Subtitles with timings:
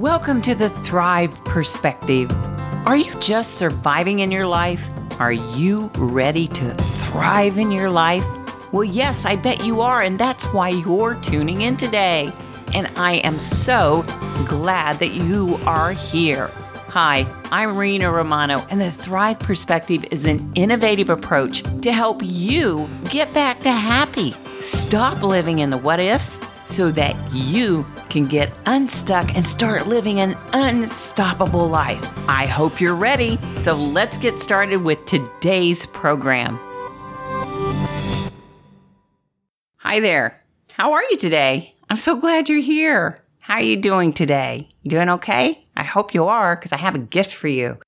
[0.00, 2.32] Welcome to the Thrive Perspective.
[2.86, 4.82] Are you just surviving in your life?
[5.20, 8.24] Are you ready to thrive in your life?
[8.72, 12.32] Well, yes, I bet you are, and that's why you're tuning in today.
[12.72, 14.02] And I am so
[14.48, 16.48] glad that you are here.
[16.88, 22.88] Hi, I'm Rena Romano, and the Thrive Perspective is an innovative approach to help you
[23.10, 24.30] get back to happy.
[24.62, 30.20] Stop living in the what ifs so that you can get unstuck and start living
[30.20, 32.04] an unstoppable life.
[32.28, 33.38] I hope you're ready.
[33.58, 36.58] So let's get started with today's program.
[39.78, 40.40] Hi there.
[40.72, 41.74] How are you today?
[41.88, 43.24] I'm so glad you're here.
[43.40, 44.68] How are you doing today?
[44.82, 45.64] You doing okay?
[45.76, 47.78] I hope you are because I have a gift for you.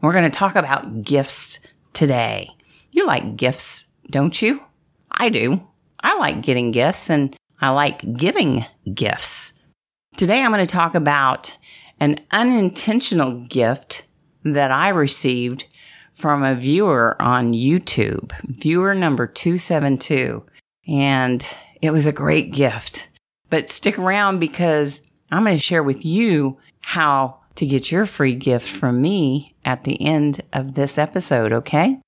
[0.00, 1.58] We're going to talk about gifts
[1.92, 2.50] today.
[2.90, 4.62] You like gifts, don't you?
[5.10, 5.66] I do.
[6.00, 9.53] I like getting gifts and I like giving gifts.
[10.16, 11.58] Today I'm going to talk about
[11.98, 14.06] an unintentional gift
[14.44, 15.66] that I received
[16.14, 20.44] from a viewer on YouTube, viewer number 272.
[20.86, 21.44] And
[21.82, 23.08] it was a great gift.
[23.50, 28.36] But stick around because I'm going to share with you how to get your free
[28.36, 32.00] gift from me at the end of this episode, okay?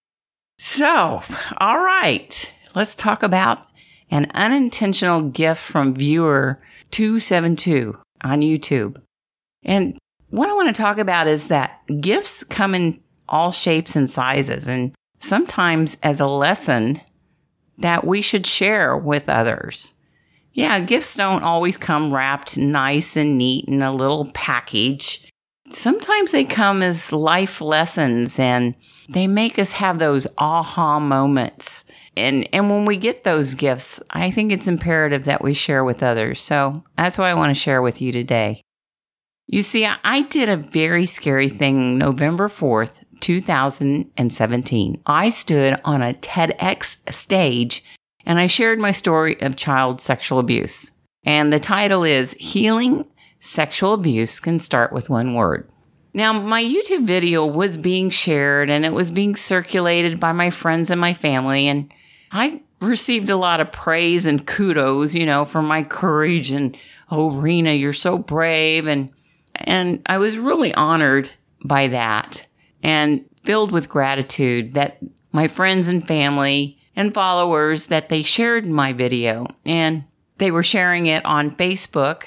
[0.60, 1.24] So,
[1.58, 3.66] all right, let's talk about
[4.10, 9.00] an unintentional gift from viewer 272 on YouTube.
[9.64, 9.98] And
[10.30, 14.68] what I want to talk about is that gifts come in all shapes and sizes,
[14.68, 17.00] and sometimes as a lesson
[17.78, 19.94] that we should share with others.
[20.52, 25.28] Yeah, gifts don't always come wrapped nice and neat in a little package.
[25.70, 28.76] Sometimes they come as life lessons and
[29.08, 31.84] they make us have those aha moments
[32.17, 36.03] and and when we get those gifts, I think it's imperative that we share with
[36.03, 36.41] others.
[36.41, 38.62] So that's what I want to share with you today.
[39.48, 45.03] You see, I did a very scary thing November 4th, 2017.
[45.06, 47.84] I stood on a TEDx stage
[48.25, 50.91] and I shared my story of child sexual abuse.
[51.25, 53.06] And the title is Healing
[53.41, 55.71] Sexual Abuse Can Start with One Word.
[56.12, 60.91] Now, my YouTube video was being shared and it was being circulated by my friends
[60.91, 61.69] and my family.
[61.69, 61.93] And
[62.32, 66.76] I received a lot of praise and kudos, you know, for my courage and
[67.10, 69.10] oh Rena, you're so brave and
[69.54, 71.32] and I was really honored
[71.64, 72.47] by that
[72.82, 74.98] and filled with gratitude that
[75.32, 80.04] my friends and family and followers that they shared my video and
[80.38, 82.25] they were sharing it on Facebook.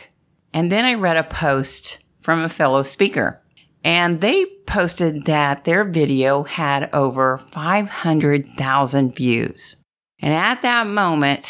[0.53, 3.41] And then I read a post from a fellow speaker
[3.83, 9.75] and they posted that their video had over 500,000 views.
[10.21, 11.47] And at that moment,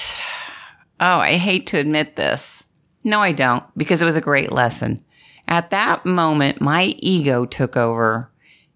[0.99, 2.63] oh, I hate to admit this.
[3.03, 5.03] No, I don't, because it was a great lesson.
[5.47, 8.31] At that moment, my ego took over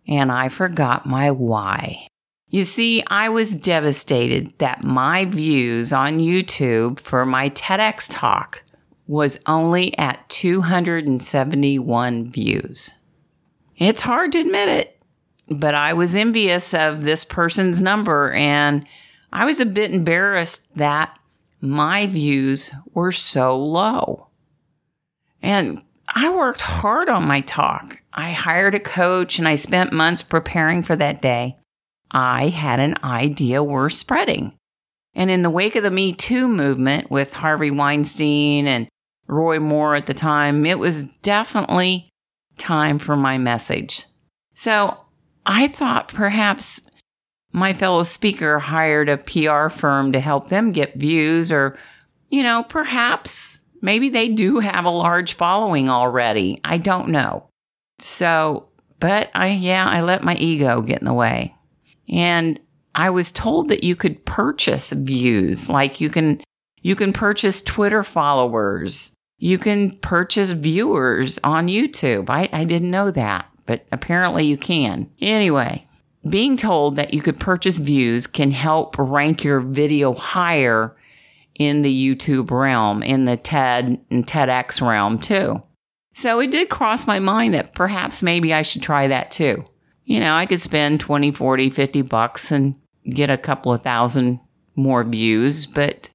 [0.07, 2.07] and I forgot my why.
[2.49, 8.63] You see, I was devastated that my views on YouTube for my TEDx talk
[9.07, 12.93] was only at 271 views.
[13.77, 15.01] It's hard to admit it,
[15.49, 18.85] but I was envious of this person's number and
[19.33, 21.17] I was a bit embarrassed that
[21.59, 24.27] my views were so low.
[25.41, 28.03] And I worked hard on my talk.
[28.13, 31.57] I hired a coach and I spent months preparing for that day.
[32.11, 34.53] I had an idea worth spreading.
[35.16, 38.88] And in the wake of the Me Too movement with Harvey Weinstein and
[39.27, 42.09] Roy Moore at the time, it was definitely
[42.59, 44.05] time for my message.
[44.53, 44.97] So
[45.43, 46.81] I thought perhaps
[47.53, 51.78] my fellow speaker hired a PR firm to help them get views, or,
[52.30, 56.59] you know, perhaps maybe they do have a large following already.
[56.64, 57.47] I don't know.
[58.00, 58.69] So,
[59.00, 61.56] but I, yeah, I let my ego get in the way.
[62.09, 62.59] And
[62.96, 66.41] I was told that you could purchase views, like you can,
[66.81, 69.14] you can purchase Twitter followers.
[69.38, 72.30] You can purchase viewers on YouTube.
[72.30, 75.09] I, I didn't know that, but apparently you can.
[75.22, 75.85] Anyway,
[76.29, 80.96] being told that you could purchase views can help rank your video higher
[81.55, 85.61] in the YouTube realm, in the TED and TEDx realm too.
[86.14, 89.66] So it did cross my mind that perhaps maybe I should try that too.
[90.05, 92.75] You know, I could spend 20, 40, 50 bucks and
[93.09, 94.40] get a couple of thousand
[94.75, 96.09] more views, but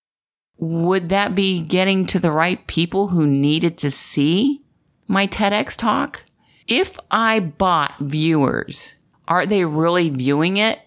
[0.59, 4.63] would that be getting to the right people who needed to see
[5.07, 6.25] my TEDx talk?
[6.67, 8.95] If I bought viewers
[9.29, 10.81] are they really viewing it?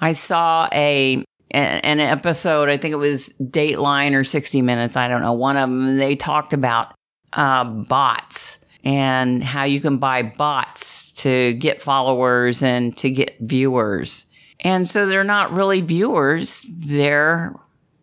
[0.00, 5.22] I saw a an episode, I think it was Dateline or 60 Minutes, I don't
[5.22, 6.92] know, one of them, they talked about
[7.32, 14.26] uh, bots and how you can buy bots to get followers and to get viewers.
[14.60, 17.54] And so they're not really viewers, they're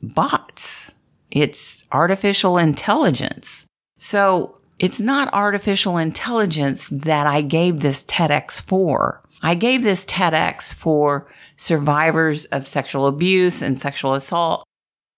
[0.01, 0.95] bots.
[1.29, 3.67] It's artificial intelligence.
[3.99, 9.21] So it's not artificial intelligence that I gave this TEDx for.
[9.41, 11.27] I gave this TEDx for
[11.57, 14.67] survivors of sexual abuse and sexual assault,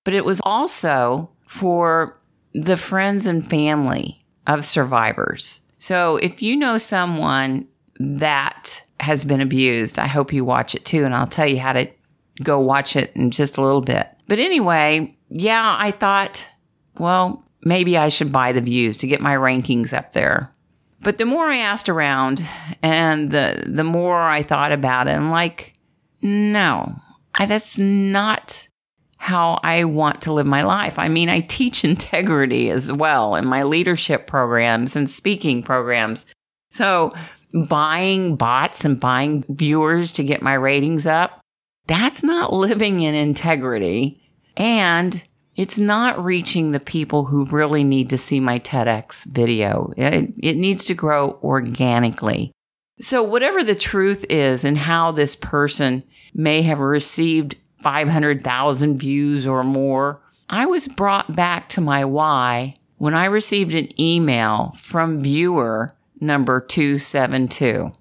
[0.04, 2.20] but it was also for
[2.54, 5.62] the friends and family of survivors.
[5.78, 7.68] So if you know someone
[8.00, 11.04] that has been abused, I hope you watch it too.
[11.04, 11.88] And I'll tell you how to
[12.44, 14.08] go watch it in just a little bit.
[14.28, 16.48] But anyway, yeah, I thought,
[16.98, 20.52] well, maybe I should buy the views to get my rankings up there.
[21.02, 22.44] But the more I asked around
[22.82, 25.76] and the the more I thought about it, I'm like,
[26.22, 27.00] no,
[27.36, 28.68] I, that's not
[29.18, 30.98] how I want to live my life.
[30.98, 36.26] I mean, I teach integrity as well in my leadership programs and speaking programs.
[36.72, 37.14] So,
[37.54, 41.40] buying bots and buying viewers to get my ratings up,
[41.88, 44.22] that's not living in integrity.
[44.58, 45.24] And
[45.58, 49.92] it's not reaching the people who really need to see my TEDx video.
[49.98, 52.52] It, it needs to grow organically.
[53.02, 59.64] So, whatever the truth is and how this person may have received 500,000 views or
[59.64, 65.96] more, I was brought back to my why when I received an email from viewer
[66.20, 67.92] number 272.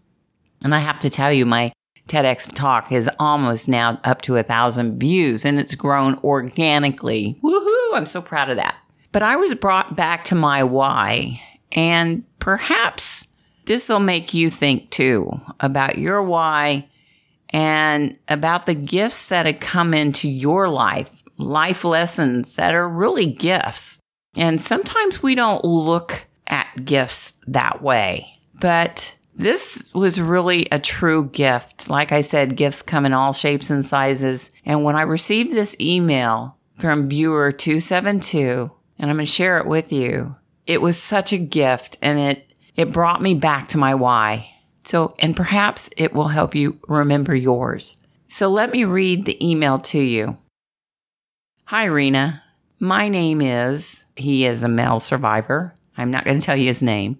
[0.62, 1.72] And I have to tell you, my
[2.08, 7.36] TEDx talk is almost now up to a thousand views and it's grown organically.
[7.42, 7.94] Woohoo!
[7.94, 8.76] I'm so proud of that.
[9.12, 11.40] But I was brought back to my why,
[11.72, 13.26] and perhaps
[13.64, 16.88] this will make you think too about your why
[17.50, 23.26] and about the gifts that have come into your life, life lessons that are really
[23.26, 24.00] gifts.
[24.36, 31.28] And sometimes we don't look at gifts that way, but this was really a true
[31.28, 31.90] gift.
[31.90, 34.50] Like I said, gifts come in all shapes and sizes.
[34.64, 39.66] And when I received this email from viewer 272, and I'm going to share it
[39.66, 40.36] with you,
[40.66, 44.50] it was such a gift and it, it brought me back to my why.
[44.84, 47.98] So, and perhaps it will help you remember yours.
[48.28, 50.38] So let me read the email to you.
[51.66, 52.42] Hi, Rena.
[52.78, 55.74] My name is, he is a male survivor.
[55.96, 57.18] I'm not going to tell you his name.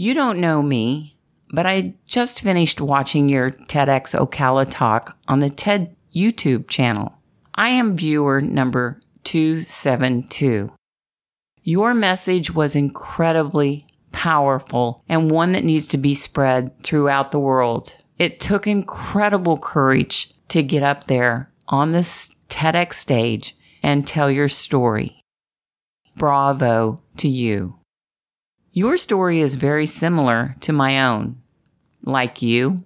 [0.00, 1.16] You don't know me,
[1.50, 7.18] but I just finished watching your TEDx Ocala talk on the TED YouTube channel.
[7.56, 10.70] I am viewer number 272.
[11.64, 17.92] Your message was incredibly powerful and one that needs to be spread throughout the world.
[18.18, 24.48] It took incredible courage to get up there on this TEDx stage and tell your
[24.48, 25.20] story.
[26.14, 27.77] Bravo to you.
[28.78, 31.42] Your story is very similar to my own.
[32.04, 32.84] Like you,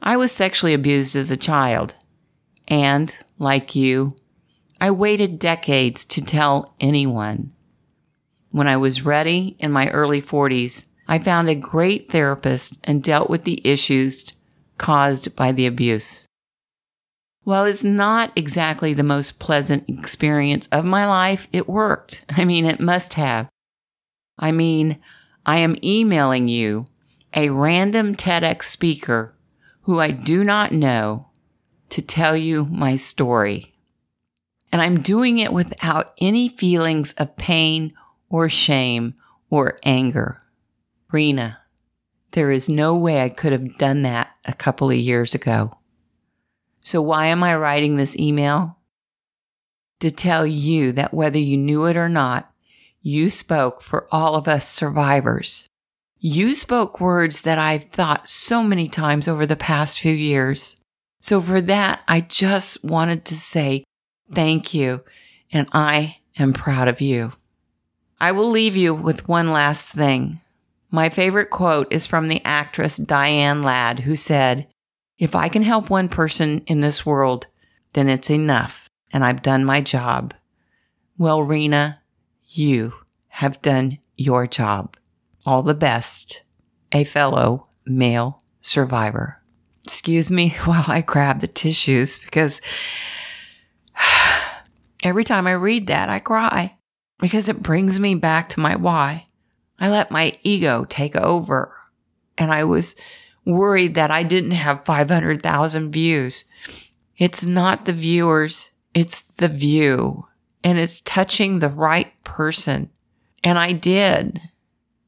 [0.00, 1.94] I was sexually abused as a child.
[2.66, 4.16] And, like you,
[4.80, 7.52] I waited decades to tell anyone.
[8.50, 13.28] When I was ready in my early 40s, I found a great therapist and dealt
[13.28, 14.24] with the issues
[14.78, 16.26] caused by the abuse.
[17.44, 22.24] While it's not exactly the most pleasant experience of my life, it worked.
[22.30, 23.50] I mean, it must have.
[24.40, 24.98] I mean,
[25.44, 26.86] I am emailing you,
[27.34, 29.36] a random TEDx speaker
[29.82, 31.28] who I do not know,
[31.90, 33.74] to tell you my story.
[34.72, 37.92] And I'm doing it without any feelings of pain
[38.28, 39.14] or shame
[39.50, 40.38] or anger.
[41.12, 41.58] Rena,
[42.30, 45.72] there is no way I could have done that a couple of years ago.
[46.80, 48.78] So why am I writing this email?
[49.98, 52.49] To tell you that whether you knew it or not,
[53.02, 55.68] you spoke for all of us survivors.
[56.18, 60.76] You spoke words that I've thought so many times over the past few years.
[61.20, 63.84] So for that, I just wanted to say
[64.30, 65.02] thank you
[65.50, 67.32] and I am proud of you.
[68.20, 70.40] I will leave you with one last thing.
[70.90, 74.66] My favorite quote is from the actress Diane Ladd, who said,
[75.18, 77.46] If I can help one person in this world,
[77.94, 80.34] then it's enough, and I've done my job.
[81.16, 81.99] Well, Rena,
[82.58, 82.92] you
[83.28, 84.96] have done your job.
[85.46, 86.42] All the best,
[86.92, 89.40] a fellow male survivor.
[89.84, 92.60] Excuse me while I grab the tissues because
[95.02, 96.76] every time I read that, I cry
[97.18, 99.26] because it brings me back to my why.
[99.78, 101.74] I let my ego take over
[102.36, 102.96] and I was
[103.46, 106.44] worried that I didn't have 500,000 views.
[107.16, 110.26] It's not the viewers, it's the view
[110.62, 112.90] and it's touching the right person.
[113.42, 114.40] And I did.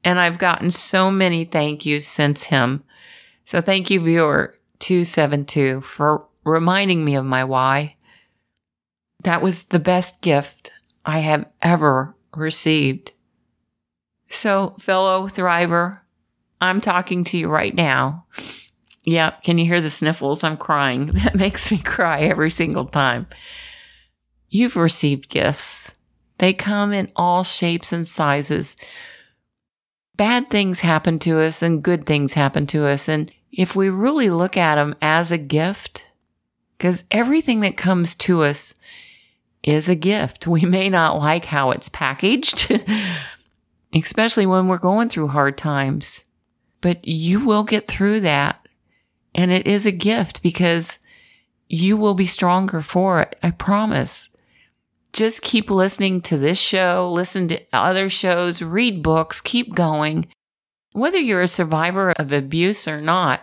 [0.05, 2.83] And I've gotten so many thank yous since him.
[3.45, 7.97] So thank you, viewer 272, for reminding me of my why.
[9.23, 10.73] That was the best gift
[11.05, 13.13] I have ever received.
[14.29, 16.01] So, fellow thriver,
[16.61, 18.25] I'm talking to you right now.
[19.05, 20.43] Yep, can you hear the sniffles?
[20.43, 21.07] I'm crying.
[21.25, 23.27] That makes me cry every single time.
[24.53, 25.95] You've received gifts.
[26.37, 28.77] They come in all shapes and sizes.
[30.17, 33.09] Bad things happen to us and good things happen to us.
[33.09, 36.07] And if we really look at them as a gift,
[36.77, 38.75] because everything that comes to us
[39.63, 40.47] is a gift.
[40.49, 42.79] We may not like how it's packaged,
[43.95, 46.25] especially when we're going through hard times,
[46.83, 48.69] but you will get through that.
[49.35, 50.99] And it is a gift because
[51.71, 53.39] you will be stronger for it.
[53.43, 54.29] I promise.
[55.13, 60.27] Just keep listening to this show, listen to other shows, read books, keep going.
[60.93, 63.43] Whether you're a survivor of abuse or not,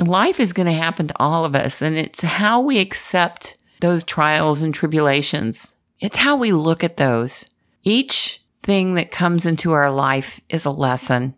[0.00, 1.82] life is going to happen to all of us.
[1.82, 5.76] And it's how we accept those trials and tribulations.
[5.98, 7.50] It's how we look at those.
[7.82, 11.34] Each thing that comes into our life is a lesson.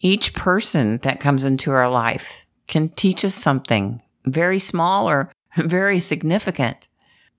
[0.00, 6.00] Each person that comes into our life can teach us something very small or very
[6.00, 6.87] significant.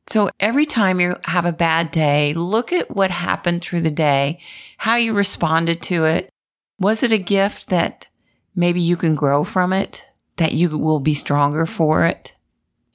[0.09, 4.39] So every time you have a bad day, look at what happened through the day,
[4.79, 6.31] how you responded to it.
[6.79, 8.07] Was it a gift that
[8.55, 10.03] maybe you can grow from it,
[10.37, 12.33] that you will be stronger for it?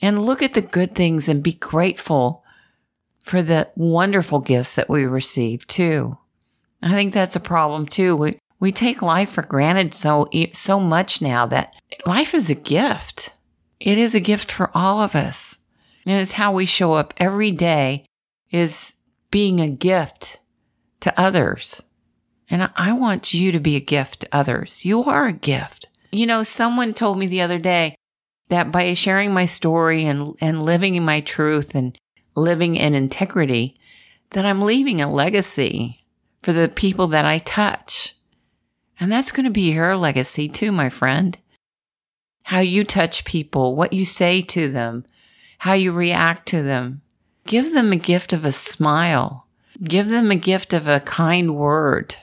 [0.03, 2.43] And look at the good things and be grateful
[3.21, 6.19] for the wonderful gifts that we receive too.
[6.83, 8.17] I think that's a problem too.
[8.17, 13.31] We, we take life for granted so, so much now that life is a gift.
[13.79, 15.59] It is a gift for all of us.
[16.07, 18.05] And it's how we show up every day
[18.51, 18.95] is
[19.31, 20.39] being a gift
[21.01, 21.83] to others.
[22.51, 24.85] And I want you to be a gift to others.
[24.85, 25.87] You are a gift.
[26.13, 27.97] You know, someone told me the other day
[28.49, 31.99] that by sharing my story and, and living in my truth and
[32.37, 33.77] living in integrity,
[34.31, 36.05] that I'm leaving a legacy
[36.43, 38.15] for the people that I touch.
[39.01, 41.37] And that's going to be your legacy too, my friend.
[42.45, 45.05] How you touch people, what you say to them,
[45.65, 47.01] how you react to them.
[47.47, 49.47] Give them a gift of a smile.
[49.83, 52.17] Give them a gift of a kind word.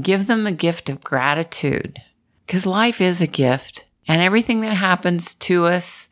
[0.00, 2.02] Give them a gift of gratitude.
[2.44, 6.10] Because life is a gift, and everything that happens to us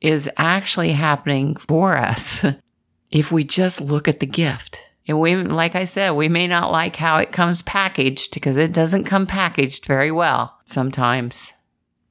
[0.00, 2.44] is actually happening for us
[3.12, 4.90] if we just look at the gift.
[5.06, 8.72] And we, like I said, we may not like how it comes packaged because it
[8.72, 11.52] doesn't come packaged very well sometimes.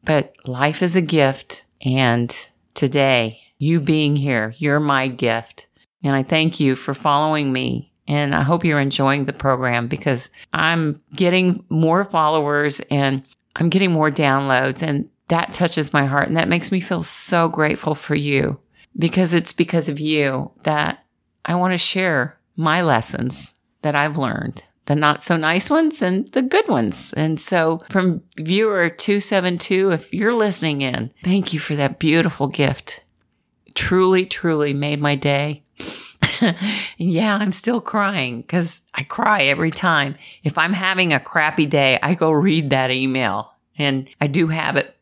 [0.06, 1.66] But life is a gift.
[1.82, 2.34] And
[2.76, 5.68] today, you being here, you're my gift.
[6.04, 7.92] And I thank you for following me.
[8.08, 13.24] And I hope you're enjoying the program because I'm getting more followers and
[13.56, 14.84] I'm getting more downloads.
[14.84, 16.28] And that touches my heart.
[16.28, 18.60] And that makes me feel so grateful for you
[18.98, 21.04] because it's because of you that
[21.46, 26.28] I want to share my lessons that I've learned, the not so nice ones and
[26.30, 27.14] the good ones.
[27.14, 33.03] And so, from viewer 272, if you're listening in, thank you for that beautiful gift.
[33.74, 35.64] Truly, truly made my day.
[36.98, 40.16] yeah, I'm still crying because I cry every time.
[40.44, 43.54] If I'm having a crappy day, I go read that email.
[43.78, 44.96] And I do have it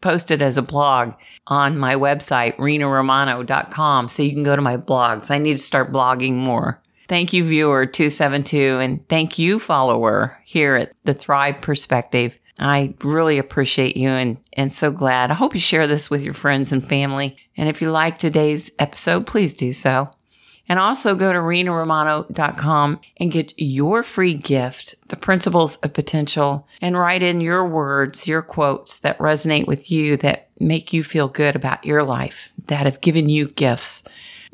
[0.00, 1.14] posted as a blog
[1.46, 4.08] on my website, renaromano.com.
[4.08, 5.30] So you can go to my blogs.
[5.30, 6.80] I need to start blogging more.
[7.06, 12.38] Thank you, viewer 272, and thank you, follower, here at the Thrive Perspective.
[12.58, 15.30] I really appreciate you and, and so glad.
[15.30, 17.36] I hope you share this with your friends and family.
[17.56, 20.10] And if you like today's episode, please do so.
[20.68, 26.96] And also go to renaromano.com and get your free gift, The Principles of Potential, and
[26.96, 31.54] write in your words, your quotes that resonate with you, that make you feel good
[31.54, 34.04] about your life, that have given you gifts.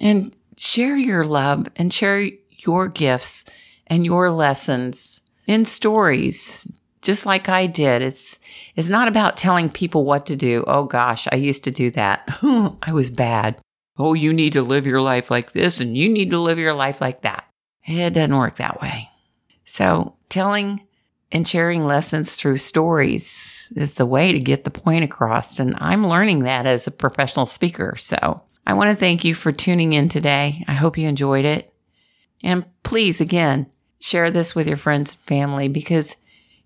[0.00, 3.45] And share your love and share your gifts
[3.87, 8.02] and your lessons in stories, just like I did.
[8.02, 8.40] It's,
[8.76, 10.64] it's not about telling people what to do.
[10.66, 12.28] Oh gosh, I used to do that.
[12.83, 13.57] I was bad.
[13.99, 16.75] Oh, you need to live your life like this and you need to live your
[16.75, 17.45] life like that.
[17.85, 19.11] It doesn't work that way.
[19.64, 20.87] So telling
[21.33, 25.59] and sharing lessons through stories is the way to get the point across.
[25.59, 27.95] And I'm learning that as a professional speaker.
[27.97, 30.64] So I want to thank you for tuning in today.
[30.66, 31.73] I hope you enjoyed it.
[32.42, 33.66] And please, again,
[34.00, 36.16] share this with your friends and family because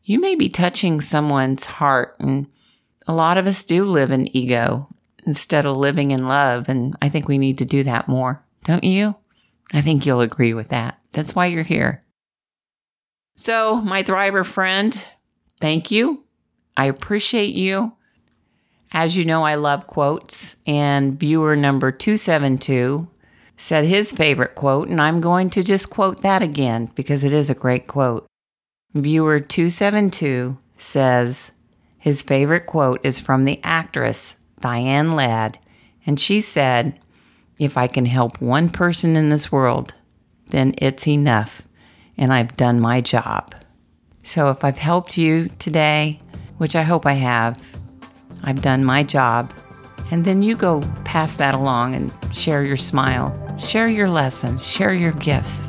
[0.05, 2.17] you may be touching someone's heart.
[2.21, 2.47] And
[3.07, 4.89] a lot of us do live in ego
[5.27, 6.69] instead of living in love.
[6.69, 9.17] And I think we need to do that more, don't you?
[9.73, 10.99] I think you'll agree with that.
[11.13, 12.03] That's why you're here.
[13.37, 14.97] So, my Thriver friend,
[15.61, 16.23] thank you.
[16.77, 17.95] I appreciate you.
[18.93, 23.09] As you know, I love quotes, and viewer number 272
[23.57, 27.51] said his favorite quote, and I'm going to just quote that again because it is
[27.51, 28.27] a great quote.
[28.95, 31.51] Viewer 272 says
[31.99, 35.59] his favorite quote is from the actress Diane Ladd,
[36.07, 37.01] and she said,
[37.59, 39.95] If I can help one person in this world,
[40.51, 41.63] then it's enough,
[42.17, 43.55] and I've done my job.
[44.23, 46.21] So if I've helped you today,
[46.59, 47.61] which I hope I have,
[48.45, 49.53] I've done my job.
[50.13, 54.95] And then you go pass that along and share your smile, share your lessons, share
[54.95, 55.69] your gifts.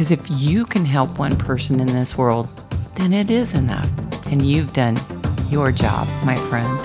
[0.00, 2.48] Because if you can help one person in this world,
[2.94, 3.86] then it is enough.
[4.32, 4.98] And you've done
[5.50, 6.80] your job, my friend.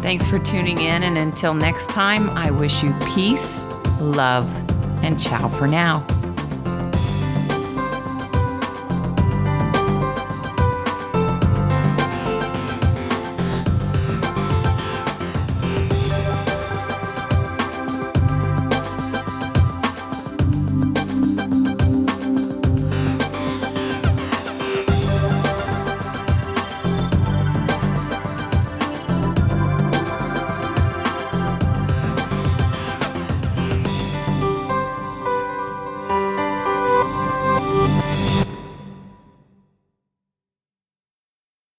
[0.00, 1.02] Thanks for tuning in.
[1.02, 3.62] And until next time, I wish you peace,
[4.00, 4.48] love,
[5.04, 6.06] and ciao for now.